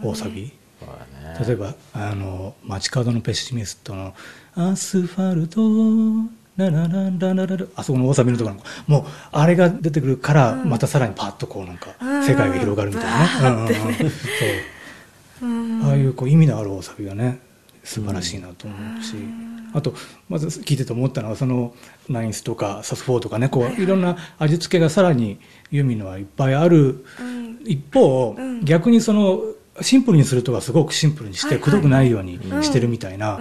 [0.04, 0.52] 大サビ、
[0.86, 4.14] ね、例えばあの街角のペシミストの
[4.56, 11.90] 「アスファルトラララララララ」あそこの大サビのところもうあれが出てくるからまたさらにパッとこうなんか
[12.26, 13.04] 世界が広がるみたい
[13.42, 13.76] なね。
[15.42, 17.40] ああいうこう意味のある大サビがね
[17.84, 19.16] 素晴らしいなと思うし、
[19.74, 19.94] あと
[20.28, 21.74] まず聞いてて思ったのはその
[22.10, 25.40] ninth とかサスフォーとかねこういろんな味付けがさらに
[25.72, 27.06] ユーミンのはいっぱいある、
[27.64, 29.42] 一方、逆にその
[29.82, 33.40] シンプルにするとはすごくシンプルにして、くどくないようにしてるみたいな、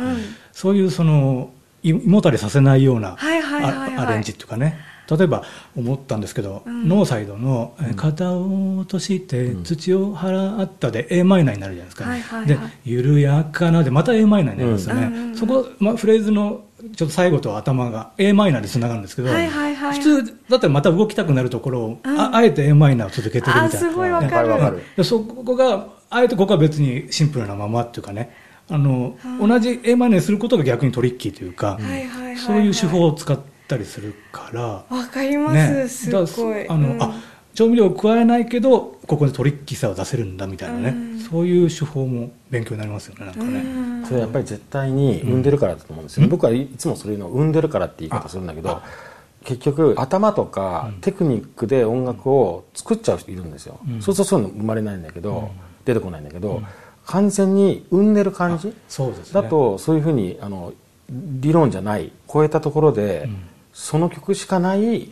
[0.53, 1.51] そういうその
[1.83, 4.79] 胃もたれさせないようなアレンジっていうかね。
[5.11, 5.42] 例えば
[5.74, 12.46] 思ったんですけど、ノーサイドの「肩を落として土を払った」で a マイナーになるじゃないですか、はいはいはい。
[12.46, 16.61] で「緩やかな」でまた a マイナーになりますよね、そこ、まあ、フレーズの
[16.94, 19.90] ちょっと最後と頭が a マイナーでつながるんですけど、はいはいはい。
[19.92, 23.64] はい普通だったらまた動きたくなるところを、ああえて a マイナーを続けてるみたいな。
[23.64, 24.33] あすごいわわかる。
[24.33, 24.83] かるわかる。
[24.96, 28.34] でそこがあえてここは別にシンプルなままっていうかね。
[28.70, 32.36] あの、同じ a マイナーにすることが逆にトリッキーというか、はいはいはいはい。
[32.36, 36.68] そういう手法を使ったりするから、わかります、ね、すだごい。
[36.68, 37.02] あの、うん。
[37.02, 37.14] あ
[37.58, 41.18] 調味料を加えないけどここでトリッキーさを出せるんだみたいなね、うん。
[41.18, 44.06] そういう手法も勉強になりますよねなんかね、うん。
[44.06, 48.80] それやっぱり絶対に生んでるからだと思うんですよ、僕はいつもそういうのを生んでるからって言い方するんだけど
[49.44, 55.50] 結局頭とかテクニックで音楽を作っちゃう人いるんですよ、そうするとそういうの生まれないんだけど、
[55.88, 56.62] 出てこないんだけど、
[57.07, 59.40] 完全に生んでる感じそうですね。
[59.40, 60.74] だとそういうふうにあの
[61.09, 63.31] 理論じゃない超えたところで、
[63.72, 65.09] その曲しかない、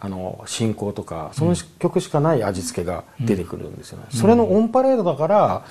[0.00, 5.64] あの進行とかその曲しかない味付けが出てくるんですよね、それのオンパレードだから、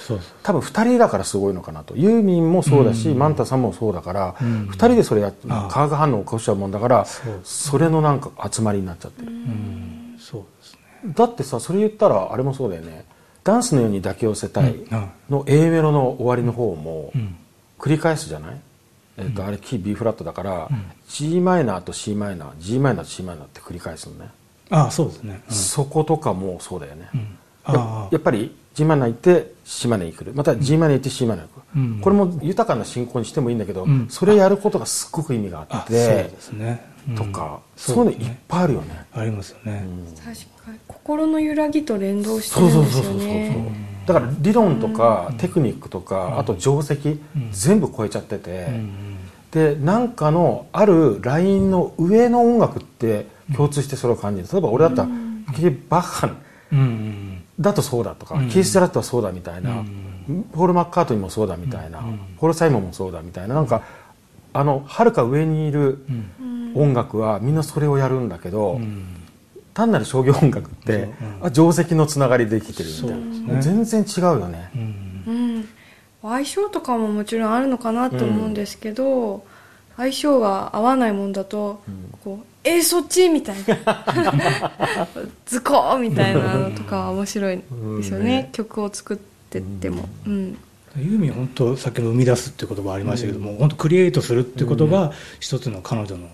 [0.44, 1.96] 多分2人だからすごいのかなと。
[1.98, 7.08] ユーミンもそうだし、マンタさんもそうだから、2人でそれや化学反応を起こしちゃうもんだから
[7.44, 10.16] それのなんか集まりになっちゃってる、うん。
[10.20, 10.80] そうですね。
[11.16, 13.06] だってさそれ言ったらあれもそうだよね
[13.44, 14.98] 「ダンスのように抱き寄せたいうん。
[14.98, 17.36] うん」の A メロの終わりの方もん。
[17.80, 18.62] 繰り返すじゃない、
[19.18, 20.70] えっとあれキー B フラットだから、
[21.10, 24.30] g マイナーと c マイナー g マイナーと c マイナーって繰り返すのね、
[24.70, 25.54] ああそうですね、うん。
[25.54, 27.10] そことかもそうだよね、
[27.68, 30.32] やっぱり G マイナー行って C マイナーに来る。
[30.34, 32.00] また G マイナー行って C マイナーに来る、うん。
[32.00, 34.08] これも豊かな進行にしてもいいんだけど、ん。
[34.10, 39.86] それやることがすっごく意味がああそうってですね、うんとか、そそういうのいっぱいあるよね、ありますよね、
[40.18, 47.20] 確かに心の揺らぎと連動してそうるんですそうそうそうそうよねだから理論とかテクニックとか、あと定石、
[47.52, 48.68] 全部超えちゃってて、
[49.52, 54.48] でなんかのあるラインの上の音楽って共通してそれを感じる。
[54.52, 55.10] 例えば俺だったら、
[55.90, 56.28] バッハ
[56.72, 57.44] うんうん。
[57.60, 59.84] だとそうだとか、キース・ジャラットはそうだみたいな、
[60.54, 62.04] ポール・マッカートニーもそうだみたいな、
[62.40, 63.84] ポール・サイモンもそうだみたいななんか
[64.54, 66.04] あのはるか上にいる
[66.76, 68.80] 音楽はみんなそれをやるんだけど、
[69.74, 71.10] 単なる商業音楽って、
[71.42, 73.62] あ定石のつながりでできてるみたいな、ね。
[73.62, 74.70] 全然違うよね、
[75.28, 75.68] うん。
[76.22, 79.46] 相性とかももちろんあるのかなと思うんですけど、
[79.98, 81.82] 相性が合わないもんだと、
[82.24, 84.06] こうえー、そっちみたいな。
[85.46, 89.18] ズコーみたいなのとかは面白いですよね、曲を作っ
[89.50, 90.58] てっても、うん。
[90.98, 96.28] ユーミンは本当先ほど生み出すっていう言葉ありましたけども、本当クリエイトするっていうことが一つの彼女の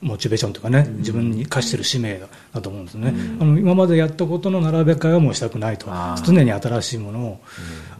[0.00, 5.86] モチベーションとかね、自分に課してる使命だだと思うんですね、あの今までやったことの並べ替えはもうしたくないと
[6.24, 7.40] 常に新しいものを、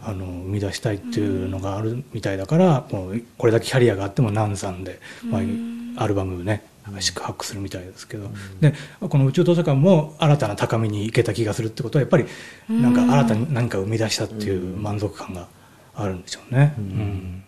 [0.03, 6.63] あの生み出したいっていうのがあるみたいだから、もうこれだけキャリアがあっても難産で、まあ、アルバムね
[6.99, 8.29] 宿泊するみたいですけど、
[8.61, 12.25] でこの宇宙図書館も新たな高みに行けた気がするってことはやっぱり
[12.69, 15.47] なんか新たに何か生み出したっていう満足感が
[15.95, 16.75] あるんでしょうね。
[16.77, 17.43] うん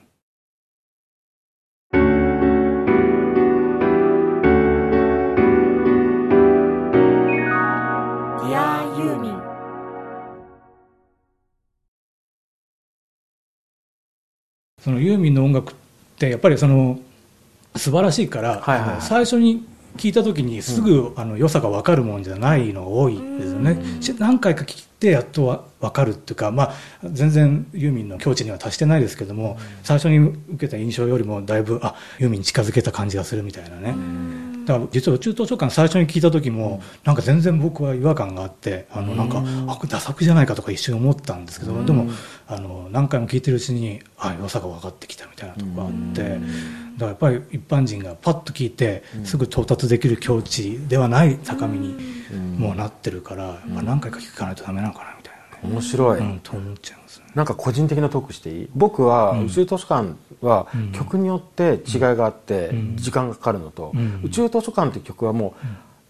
[14.90, 15.76] そのユーミンの音楽っ
[16.18, 17.00] てやっぱりその
[17.76, 19.02] 素晴らしいから、はいはいはい。
[19.02, 19.64] 最初に
[19.98, 26.74] 聞いた時にすぐ、あの良さが分かるもんじゃないのが多いですよね、し何回か聞いてやっとわ分かるっていうか、まあ、
[27.04, 33.96] 全然ユーミンの境地には達してないですけども、最初に受けた印象よりもだいぶあユーミンに近づけた感じがするみたいなね、
[34.70, 42.12] だから実は宇宙図書館最初に聞いた時も、なんか全然僕は違和感があってあのなんか、あこれダ作じゃないかとか一瞬思ったんですけど、でも
[42.48, 46.42] あの何回も聞いてるうちにあ良さが分かってきたみたいなとこがあって、だか
[47.00, 51.98] らやっぱり一般人がパッと聞いて、すぐ到達できる境地ではない高みに
[52.60, 55.19] もうなってるから、やっぱ何回か聞かないとダメなのかな
[55.64, 57.26] 面白い、うん、と思っちゃいますね。
[57.36, 58.70] なんか個人的なトークしていい？
[58.76, 64.22] 僕は宇宙図書館は曲によって違いがあって時間がかかるのと、ん。
[64.24, 65.66] 宇宙図書館って曲はもう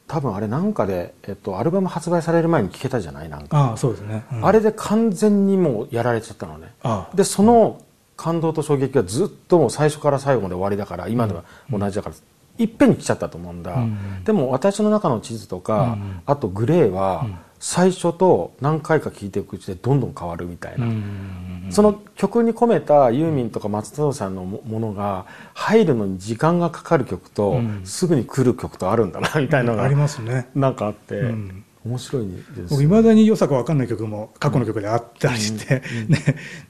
[0.08, 3.30] 多分あれなんかで、えっと、アルバム発売される前に聴けたじゃない？
[3.30, 4.46] なんか、ああそうですね、うん。
[4.46, 6.74] あれで完全にもうやられちゃったのね。
[6.82, 7.16] ああ。
[7.16, 7.82] でその
[8.18, 12.16] 感動と衝撃がずっともう最初から最後まで終わりだから今では同じだから、
[12.58, 13.78] いっぺんに来ちゃったと思うんだ、
[14.26, 17.26] でも私の中の地図とか、あとグレーは
[17.60, 20.88] 最初と何回か聴いていくうちでどんどん変わるみたいな、
[21.72, 30.48] その曲に込めたユーミンとか松任谷さんのもものが入るのに時間がかかる曲と、すぐに来る曲とあるんだなみたいなのが、ありますね。
[30.56, 31.66] なんかあって、ん。
[31.86, 32.72] 面白いです。
[32.72, 36.20] 僕いまだに良さが分かんない曲も過去の曲であったりして、 ね、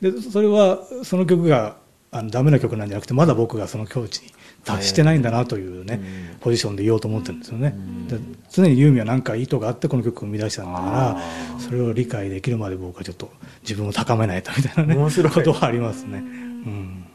[0.02, 1.78] でそれはその曲が
[2.12, 4.32] あのダメな曲なんじゃなくてまだ僕がその境地に
[4.66, 6.01] 達してないんだなというね、
[6.41, 7.76] ポジションで言おうと思ってるんですよね、
[8.07, 8.18] で
[8.51, 13.32] 常にユーミンは何か意図があってこの曲を生み出したんだからそれを理解できるまで僕はちょっと
[13.62, 17.05] 自分を高めないとみたいなねことはありますね、うん。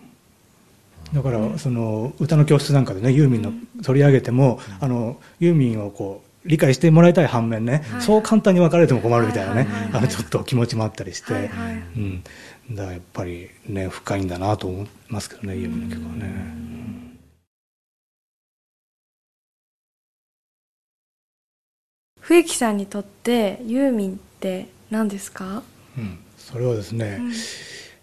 [1.13, 11.51] だからその歌の教室なんかでねユーミンの取り上げても、あのユーミンをこう理解してもらいたい反面ね、そう簡単に別れても困るみたいなね、あのちょっと気持ちもあったりして、
[11.97, 12.23] うん、
[12.73, 17.14] だからやっぱりね深いんだなと思いますけどねユーミンの曲はね。
[22.25, 25.63] 笛木さんにとってユーミンって何ですか、
[25.99, 27.33] うん、それはですね、うん。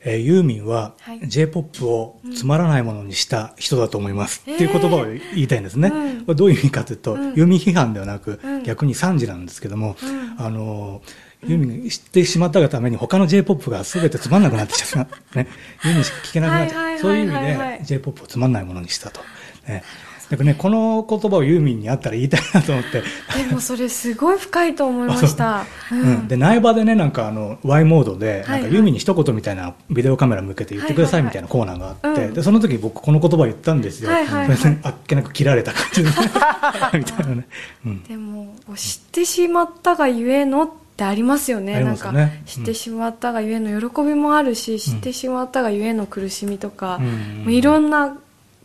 [0.03, 0.93] えー、ユーミンは
[1.23, 5.89] J-POP をつまらないものにした人だと思います、うん、っていう言葉を言いたいんですね。
[6.25, 9.95] これどういう意味かというと、ユーミン批判ではなく、逆に賛辞なんですけども、
[10.37, 11.01] あの
[11.43, 15.03] ユーミンが知ってしまったがために他の J-POP が全てつまんなくなってしま
[15.33, 15.37] う。
[15.37, 15.47] ね。
[15.83, 16.99] ユーミンしか聞けなくなっちゃう。
[16.99, 19.21] そういう意味で J-POP をつまんないものにしたと。
[19.67, 19.83] ね
[20.31, 23.03] なんかね、この言葉をユーミンにあったら言いたいなと思って。
[23.37, 25.65] でもそれすごい深いと思いました。
[25.91, 25.95] う。
[25.95, 34.09] ん、で、苗場でね、なんかあの、Y モードで、なんかユーミンに一言みたいなビデオカメラ向けて言ってくださいみたいなコーナーがあって、で、その時僕この言葉言ったんですよ。
[34.09, 36.09] はいはいはい、あっけなく切られた感じで、
[36.97, 37.47] みたいなね。
[37.85, 41.73] うん、でも、知ってしまったがゆえのってありますよね。
[41.75, 41.83] ね。
[41.83, 42.13] なんか、
[42.45, 47.01] 知ってしまったがゆえの喜びもあるし、知ってしまったがゆえの苦しみとか、
[47.45, 48.15] うん、いろんな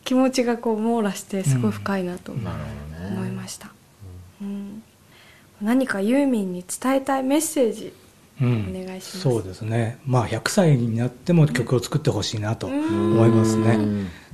[0.07, 2.41] 気持ちがこう網羅してすごい深いなと思
[3.27, 3.71] いました、
[4.41, 4.83] うん、
[5.61, 7.93] 何かユーミンに伝えたいメッセージ
[8.41, 9.99] お願いします、そうですね。
[10.05, 13.79] まあ100歳になっても曲を作ってほしいなと思いますね。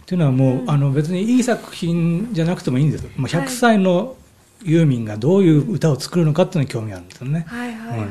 [0.01, 4.17] っていうのはもうあの別にいい作品じゃなくてもいいんですもう100歳の
[4.65, 7.47] ユーミンがどういう歌を作るのかっていうのに興味あるんですよね、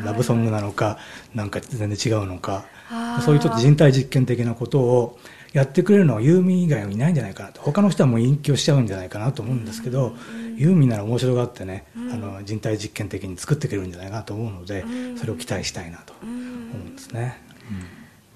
[0.05, 0.97] ラブソングなのか
[1.35, 2.63] なんか全然違うのか。
[3.25, 5.19] そういうちょっと人体実験的なことを
[5.53, 7.61] やってくれるのはユーミン以外はいないんじゃないかなと。
[7.61, 10.13] 他の人はもう隠居しちゃうんじゃないかなと思うんですけど、
[10.55, 14.85] ユーミンなら面白がってね、あの人体実験的に作ってくれるんじゃないかなと思うので、
[15.17, 16.35] それを期待したいなと思う
[16.89, 17.41] んですね。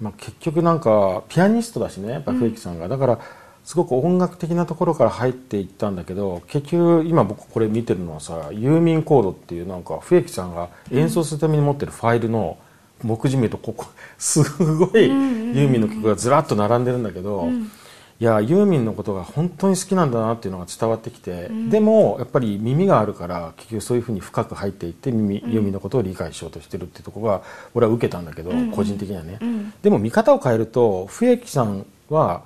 [0.00, 3.18] まあ、結局なんかピアニストだしねやっぱ笛木さんが、だから
[3.64, 12.58] すごく音楽的なところから入っていったんだけど結局今僕これ見てるのはさユーミンコードっていうなんか笛木さんが演奏するために持ってるファイルの
[13.02, 13.86] 目次見るとここ
[14.18, 17.70] すごいユーミンの曲がずらっと並んでるんだけど、うん、
[18.18, 27.42] いやユーミンのことが本当に好きなんだなっていうのが伝わってきて、うん、でもやっぱり耳があるから結局そういうふうに深く入っていって耳、ユーミンのことを理解しようとしてるっていうところが
[27.74, 29.38] 俺は受けたんだけど、個人的にはね、
[29.82, 32.42] でも見方を変えると笛木さんは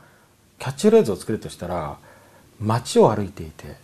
[0.58, 1.98] キャッチフレーズを作るとしたら
[2.60, 3.76] 街を歩いていて、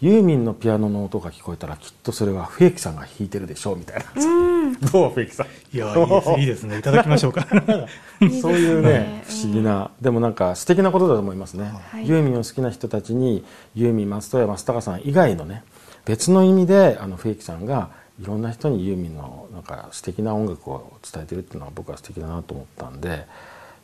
[0.00, 5.46] ユーミンのピアノの音が聞こえたらきっとそれは笛木さんが弾いてるでしょうみたいな、うん、どう笛木さん？
[5.74, 6.78] いやいいですいいですね。
[6.78, 7.46] いただきましょうか。
[8.42, 13.44] そういうね不思議なでもなんか素敵なことだと思いますね、はい、ユーミンを好きな人たちに
[13.74, 15.64] ユーミン松任谷正隆さん以外のね
[16.04, 17.90] 別の意味であの笛木さんが
[18.20, 23.26] いろんな人にユーミンのなんか素敵な音楽を伝えてるっていうのは僕は素敵だなと思ったんで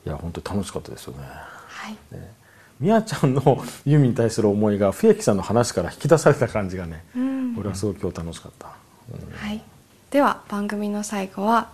[0.06, 1.24] いや本当に楽しかったですよね。
[1.24, 2.32] はい、ね
[2.82, 8.72] みやちゃんのユーミンに対する思いが笛木さんの話から引き出された感じがね、うん、俺はすごく今日楽しかった、
[9.12, 9.62] うん、はい、
[10.10, 11.70] では番組の最後は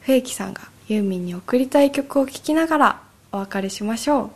[0.00, 3.02] 笛木さんがユーミンに送りたい曲を聴きながら
[3.32, 4.30] お別れしましょう。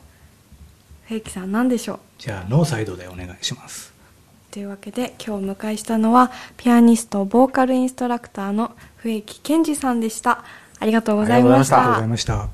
[1.07, 1.99] 笛木さん何でしょう？
[2.19, 3.95] じゃあノーサイドでお願いします。
[4.51, 10.45] というわけで今日お迎えしたのはピアニストボーカルインストラクターの笛木健二さんでした。
[10.79, 11.77] ありがとうございました。
[11.77, 12.49] ありがとうございました。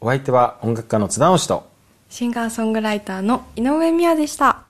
[0.00, 1.68] お相手は音楽家の津田直しと
[2.08, 4.62] シンガーソングライターの井上美也でした。